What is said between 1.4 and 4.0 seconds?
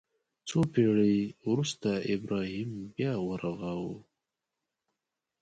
وروسته ابراهیم بیا ورغاوه.